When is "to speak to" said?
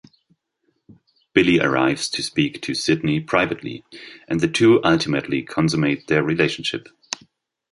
2.09-2.73